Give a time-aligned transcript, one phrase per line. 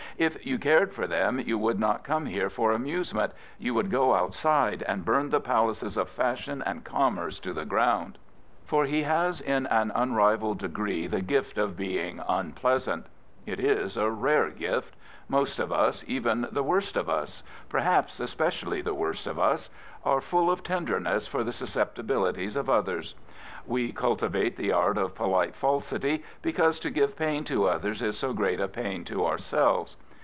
[0.17, 3.33] If you cared for them you would not come here for amusement.
[3.57, 8.19] You would go outside and bum the palaces of fashion and conunerce to the ground.'*
[8.69, 13.05] 1^01 he has in an unrivalled degree the gift of being unpl^ja^ant.
[13.47, 14.95] it is a rare gift.
[15.27, 17.41] Most oFus^even the worst of us—
[17.71, 19.71] ^perhaps, especially the worst of us—
[20.05, 23.15] are full of tenderness for the susceptibilities of others.
[23.65, 28.33] We cultivate the art of polite faj^ty, because to give pain to others is so
[28.33, 29.97] great a pain to ourselves.